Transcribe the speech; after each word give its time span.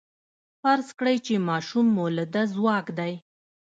فرض 0.61 0.87
کړئ 0.99 1.17
چې 1.25 1.45
ماشوم 1.49 1.85
مؤلده 1.97 2.41
ځواک 2.53 2.85
دی. 2.99 3.13